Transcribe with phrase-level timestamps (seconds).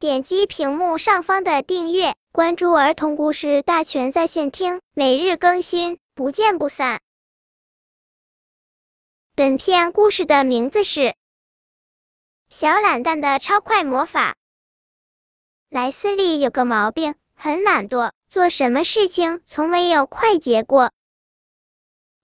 [0.00, 7.00] 点击屏幕上方的订阅，关注儿童故事大全在线听，每日更新，不见不散。
[9.34, 11.00] 本片故事的名字是
[12.48, 14.32] 《小懒蛋的超快魔法》。
[15.68, 20.92] 莱斯利有个毛病，很懒惰，做什么事情从没有快捷过。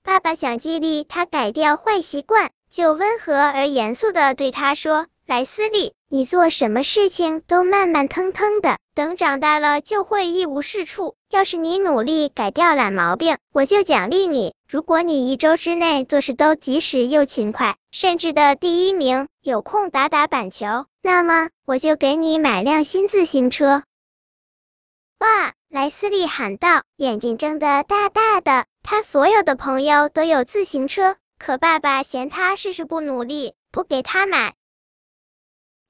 [0.05, 11.17] 爸爸想激励他改掉坏习惯，就温和而严肃的对他说：“莱斯利，你做什么事情都慢慢腾腾的，等长大了就会一无是处。
[11.29, 14.55] 要是你努力改掉懒毛病，我就奖励你。
[14.69, 23.83] 如果你一周之内做事都及时又勤快，甚至的第一名，有空打打板球，那么我就给你买辆新自行车。”
[25.19, 25.53] 哇！
[25.69, 28.67] 莱斯利喊道，眼睛睁得大大的。
[28.85, 34.55] 他所有的朋友都有自行车，可爸爸嫌他事事不努力，不给他买。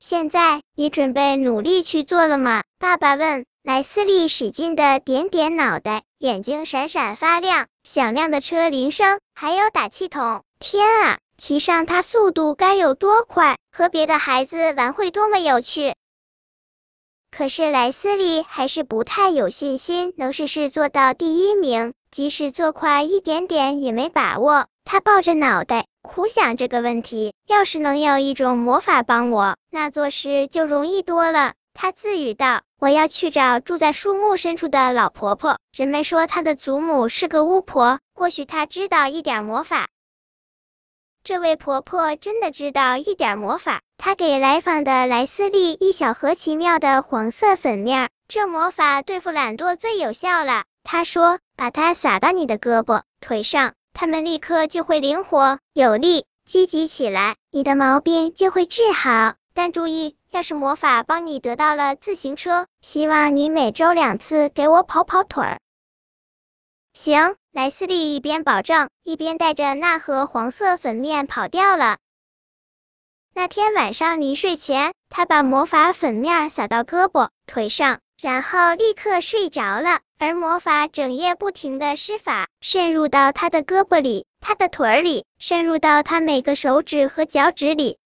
[0.07, 2.63] 现在你准备努力去做了吗？
[2.79, 3.47] 爸爸问。
[3.63, 7.69] 莱斯利使劲的点点脑袋，眼睛闪闪发亮。
[7.85, 10.43] 响亮的车铃声，还有打气筒。
[10.59, 13.57] 天啊，骑上它速度该有多快？
[13.73, 15.95] 和别的孩子玩会多么有趣！
[17.31, 21.95] 可是莱斯利还是不太有信心能试试做到第一名。
[22.11, 27.33] 即使做快一点点也没把握，他抱着脑袋苦想这个问题。
[27.47, 31.55] 要是能有一种魔法帮我，那做事就容易多了。
[31.73, 35.59] 他自语道：“我要去找住在树木深处的老婆婆。
[35.73, 39.89] 人们说她的祖母是个巫婆，或许她知道一点魔法。”
[41.25, 43.81] 这位婆婆真的知道一点魔法。
[43.97, 50.65] 她给来访的莱斯利一小盒奇妙的黄色粉面，这魔法对付懒惰最有效了。
[50.83, 59.37] 她说：“把它撒到你的胳膊、腿上，他们立刻就会灵活、有力、积极起来，你的毛病就会治好。
[59.55, 65.61] 但注意，要是魔法帮你得到了自行车，希望你每周两次给我跑跑腿儿。”
[66.93, 71.99] 行，莱斯利一边保证，一边带着那盒黄色粉面跑掉了。
[73.33, 78.01] 那天晚上临睡前，他把魔法粉面撒到胳膊、腿上。
[78.25, 87.99] 然后立刻睡着了，而魔法整夜不停的施法，渗入到他的胳膊里、他的腿里，渗入到他每个手指和脚趾里。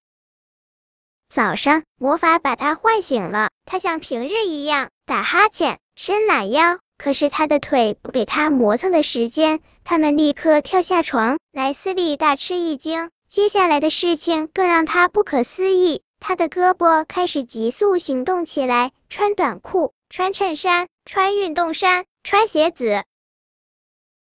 [1.28, 11.38] 早上，魔法把他唤醒了，他像平日一样打哈欠、伸懒腰，可是他的腿不给他磨蹭的时间，他们立刻跳下床。
[11.52, 19.94] 莱斯利大吃一惊，接下来的事情更让他不可思议，他的胳膊开始急速行动起来，穿短裤。
[20.10, 23.04] 穿衬衫，穿运动衫，穿鞋子。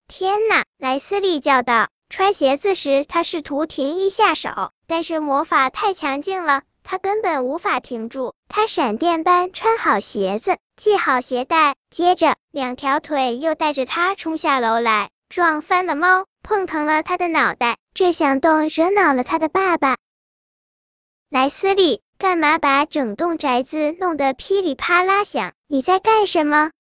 [0.08, 0.66] 天呐！
[0.78, 1.90] 莱斯利叫道。
[2.10, 8.36] 穿鞋子时，他试图停一下手，但是魔法太强劲了，他根本无法停住。
[8.48, 17.78] 他闪电般穿好鞋子，系好鞋带，接着两条腿又带着他冲下楼来，撞翻了猫，碰疼了他的脑袋。
[17.96, 19.98] 这响动惹恼了他的爸爸。
[21.30, 22.03] 莱斯利。
[22.24, 25.52] 干嘛把整栋宅子弄得噼里啪啦响？
[25.68, 26.72] 你在干什么？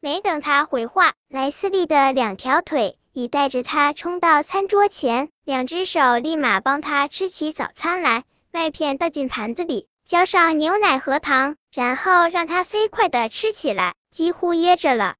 [0.00, 8.24] 没等他回话，莱斯利的两条腿已带着他冲到餐桌前，两只手立马帮他吃起早餐来。
[8.50, 15.14] 麦片倒进盘子里，浇上牛奶和糖，然后让他飞快的吃起来，几乎噎着了。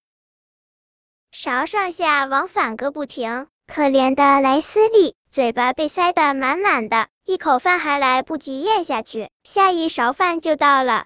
[1.31, 7.09] 勺上下往返个不停，可怜的莱斯利，嘴巴被塞得满满的。
[7.25, 11.05] 一口饭还来不及咽下去，下一勺饭就到了。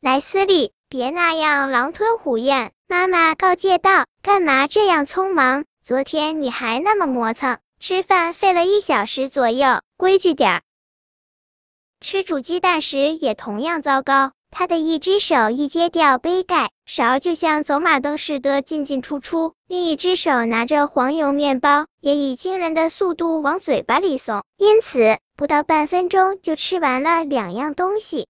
[0.00, 4.06] 莱斯利，别那样狼吞虎咽，妈妈告诫道。
[4.22, 5.64] 干嘛这样匆忙？
[5.82, 10.62] 昨天你还那么磨蹭，吃饭费了一小时左右，规矩点儿。
[12.00, 14.32] 吃煮鸡蛋时也同样糟糕。
[14.50, 28.26] 他的一只手一揭掉杯盖，勺就像走马灯似的进进出出；另一只手拿着黄油面包，也以惊人的速度往嘴巴里送，因此不到半分钟就吃完了两样东西。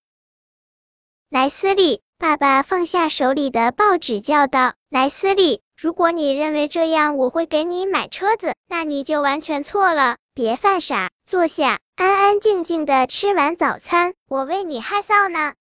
[1.31, 10.17] 莱斯利，爸爸放下手里的报纸，叫道：“莱斯利，如果你认为这样我会给你买车子，那你就完全错了。
[10.35, 15.53] 别犯傻，坐下，安安静静的吃完早餐，我为你害臊呢。”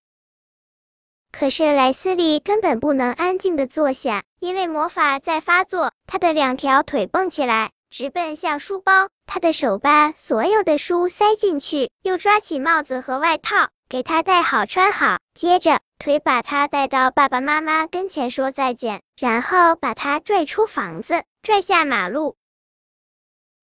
[1.39, 5.91] 可是莱斯利根本不能安静的坐下，因为魔法在发作。
[6.07, 9.09] 他的两条腿蹦起来，直奔向书包。
[9.27, 15.19] 他的手把所有的书塞进去，又抓起帽子和外套，给他戴好穿好。
[15.35, 22.35] 接着腿把他带到爸爸妈妈跟前说再见，然后把他拽出房子，拽下马路。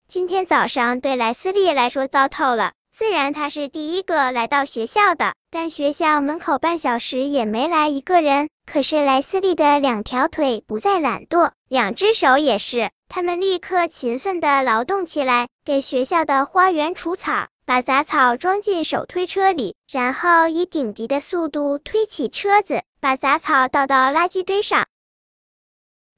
[0.08, 2.74] 今天早上对莱斯利来说糟透了。
[2.96, 8.50] 虽然他是第一个来到学校的，但学校门口半小时也没来一个人。
[8.68, 24.86] 可是莱斯利的两条腿不再懒惰，两只手也是，他们立刻勤奋的劳动起来，给学校的花园除草，把杂草装进手推车里，然后以顶级的速度推起车子，把杂草倒到垃圾堆上。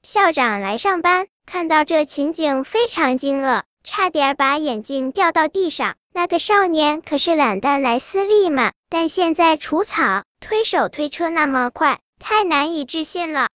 [0.02, 5.96] 校长来上班，看到这情景非常惊愕，差点把眼镜掉到地上。
[6.16, 8.72] 那个少年可是懒蛋莱斯利嘛？
[8.88, 13.48] 但现在除草、推手推车那么快，太难以置信了。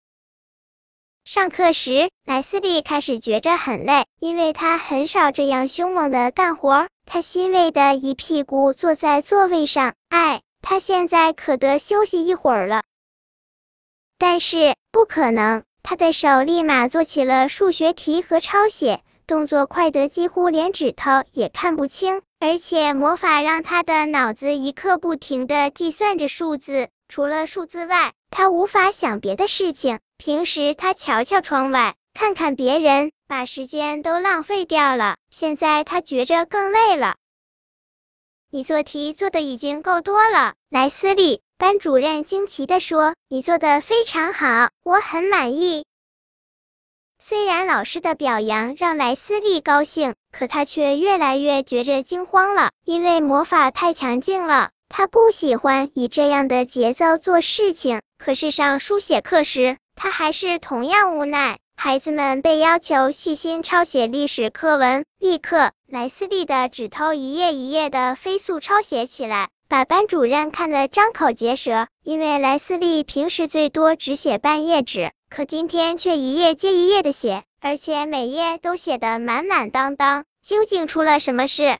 [1.25, 6.89] 上课时，莱斯利开始觉着很累，因为他很少这样凶猛的干活。
[7.07, 12.83] 他欣慰的一屁股坐在座位上，哎，他现在可得休息一会儿了。
[14.19, 22.23] 但是不可能，他的手立马做起了数学题和抄写，动作快得几乎连指头也看不清。
[22.41, 30.01] 而且魔法让他的脑子一刻不停的计算着数字，除了数字外，他无法想别的事情。
[30.17, 35.17] 平时他瞧瞧窗外，看看别人，把时间都浪费掉了。
[35.31, 37.17] 现在他觉着更累了。
[38.51, 45.85] 你做题做的已经够多了，莱斯利班主任惊奇地说：“你做的非常好，我很满意。”
[47.21, 54.71] 虽然老师的表扬让莱斯利高兴，可他却越来越觉着惊慌了，因为魔法太强劲了。
[54.89, 58.01] 他不喜欢以这样的节奏做事情。
[58.19, 61.59] 可是上书写课时，他还是同样无奈。
[61.77, 71.87] 孩子们被要求细心抄写历史课文，立刻，莱斯利的指头一页一页的飞速抄写起来，把班主任看得张口结舌。
[72.03, 75.13] 因为莱斯利平时最多只写半页纸。
[75.29, 80.25] 可今天却一页接一页的写，而且每页都写得满满当当。
[80.43, 81.79] 究竟出了什么事？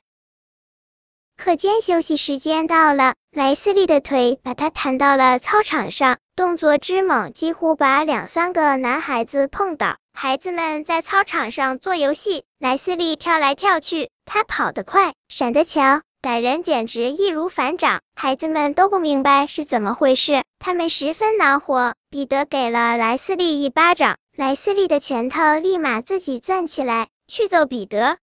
[1.35, 9.97] 课间休息时间到了，莱斯利的腿把他弹到了操场上，动作之猛，几乎把两三个男孩子碰倒。
[10.13, 16.01] 孩子们在操场上做游戏，莱斯利跳来跳去，他跑得快，闪得巧。
[16.21, 21.95] 歹人简直易如反掌，孩子们都不明白是怎么回事，他们十分恼火。
[22.09, 28.17] 彼得给了莱斯利一巴掌，莱斯利的拳头立马自己攥起来去揍彼得。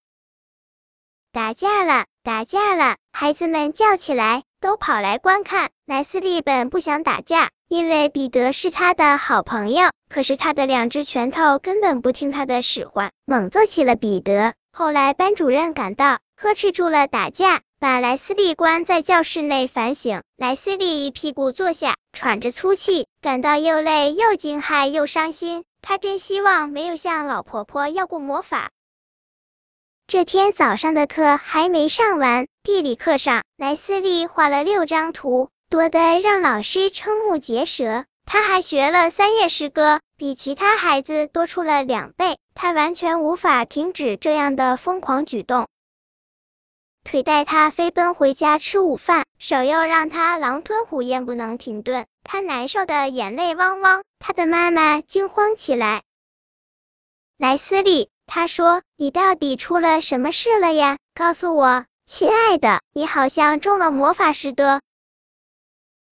[1.32, 2.96] 打架了，打架了！
[3.12, 5.70] 孩子们叫起来，都跑来观看。
[5.86, 14.52] 莱斯利本不想打架，因为彼得是他的好朋友，可是他的两只拳头根本不听他的使唤，猛揍起了彼得。
[14.70, 17.62] 后来班主任赶到，呵斥住了打架。
[17.78, 20.22] 把莱斯利关在教室内反省。
[20.36, 25.64] 莱斯利一屁股坐下，喘着粗气，感到又累又惊骇又伤心。
[25.82, 28.70] 他真希望没有向老婆婆要过魔法。
[30.06, 38.04] 这天早上的课还没上完，地理课上，莱斯利画了六张图，多得让老师瞠目结舌。
[38.24, 42.38] 他还学了三页诗歌，比其他孩子多出了两倍。
[42.54, 45.68] 他完全无法停止这样的疯狂举动。
[47.06, 54.02] 腿带他飞奔回家吃午饭，手又让他狼吞虎咽不能停顿，他难受的眼泪汪汪。
[54.18, 56.02] 他的妈妈惊慌起来。
[57.38, 60.98] 莱斯利，他说，你到底出了什么事了呀？
[61.14, 64.80] 告诉我，亲爱的，你好像中了魔法似的。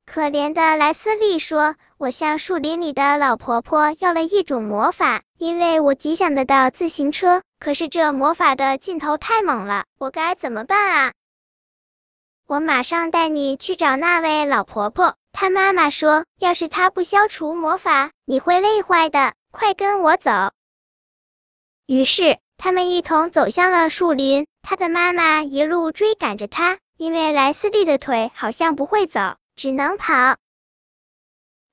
[0.06, 7.43] 可怜的莱斯利说：“我向树林里的老婆婆要了一种魔法，因为我极想得到自行车。
[7.58, 11.12] 可是这魔法的劲头太猛了，我该怎么办啊？”
[12.46, 15.17] 我马上带你去找那位老婆婆。
[15.32, 19.32] 她妈妈说：“要是她不消除魔法，你会累坏的。
[19.50, 20.31] 快跟我走。”
[21.86, 24.46] 于是他们一同走向了树林。
[24.62, 29.36] 他的妈妈一路追赶着他，因为莱斯利的腿好像不会走。
[29.56, 30.37] 只能跑。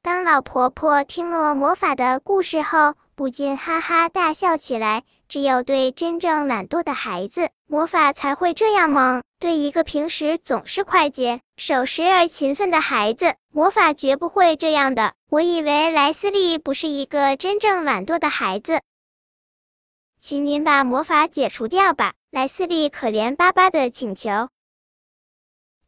[0.02, 5.04] 当老婆婆听了魔法的故事后，不禁哈哈大笑起来。
[5.28, 15.14] 只有对真正懒惰的孩子，魔法才会这样猛；对一个平时总是快捷、守时而勤奋的孩子，魔法绝不会这样的。
[15.30, 18.82] 我以为莱斯利不是一个真正懒惰的孩子，
[20.20, 22.14] 请您把魔法解除掉吧。
[22.30, 24.50] 莱斯利可怜巴巴的请求。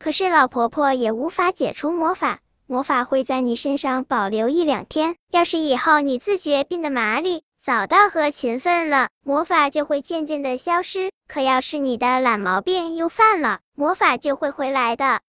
[0.03, 5.15] 可是老婆婆也无法解除魔法，魔法会在你身上保留一两天。
[5.31, 11.13] 要是以后你自觉变得麻利、早到和勤奋了，魔法就会渐渐的消失。
[11.29, 15.21] 可要是你的懒毛病又犯了，魔法就会回来的。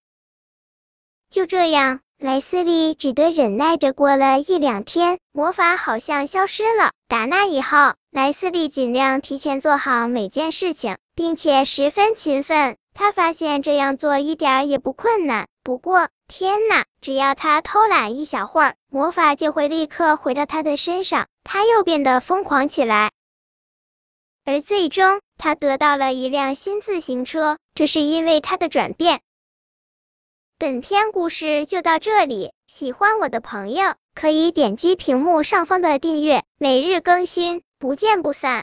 [1.30, 6.90] 就这样，莱斯利只得忍耐着过了一两天，魔法好像消失了。
[7.06, 12.76] 打那以后，莱斯利尽量提前做好每件事情，并且十分勤奋。
[12.94, 15.48] 他发现这样做一点也不困难。
[15.62, 23.10] 不过，天呐，只要他偷懒一小会儿，魔法就会立刻回到他的身上，他又变得疯狂起来。
[24.44, 29.20] 而最终，他得到了一辆新自行车，这是因为他的转变。
[30.56, 38.62] 本篇故事就到这里，喜欢我的朋友可以点击屏幕上方的订阅，每日更新，不见不散。